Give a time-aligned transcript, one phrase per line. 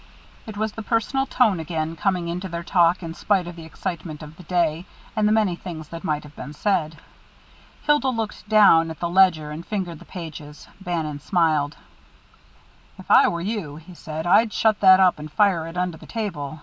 [0.47, 4.23] It was the personal tone again, coming into their talk in spite of the excitement
[4.23, 6.97] of the day and the many things that might have been said.
[7.83, 10.67] Hilda looked down at the ledger, and fingered the pages.
[10.83, 11.77] Bannon smiled.
[12.97, 16.07] "If I were you," he said, "I'd shut that up and fire it under the
[16.07, 16.59] table.